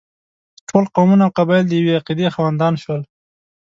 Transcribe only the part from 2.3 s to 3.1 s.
خاوندان شول.